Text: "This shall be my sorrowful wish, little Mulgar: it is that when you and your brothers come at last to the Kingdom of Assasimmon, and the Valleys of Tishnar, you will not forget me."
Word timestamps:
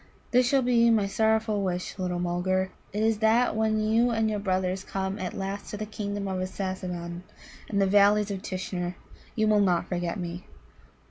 "This 0.31 0.47
shall 0.49 0.63
be 0.63 0.89
my 0.89 1.05
sorrowful 1.05 1.61
wish, 1.61 1.99
little 1.99 2.17
Mulgar: 2.17 2.71
it 2.91 3.03
is 3.03 3.19
that 3.19 3.55
when 3.55 3.79
you 3.79 4.09
and 4.09 4.31
your 4.31 4.39
brothers 4.39 4.83
come 4.83 5.19
at 5.19 5.35
last 5.35 5.69
to 5.69 5.77
the 5.77 5.85
Kingdom 5.85 6.27
of 6.27 6.39
Assasimmon, 6.41 7.21
and 7.69 7.79
the 7.79 7.85
Valleys 7.85 8.31
of 8.31 8.41
Tishnar, 8.41 8.95
you 9.35 9.47
will 9.47 9.59
not 9.61 9.87
forget 9.87 10.17
me." 10.19 10.43